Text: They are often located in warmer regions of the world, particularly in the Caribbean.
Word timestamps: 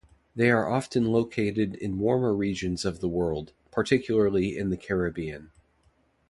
They 0.35 0.49
are 0.49 0.67
often 0.67 1.11
located 1.11 1.75
in 1.75 1.99
warmer 1.99 2.33
regions 2.33 2.85
of 2.85 3.01
the 3.01 3.07
world, 3.07 3.53
particularly 3.69 4.57
in 4.57 4.71
the 4.71 4.75
Caribbean. 4.77 5.51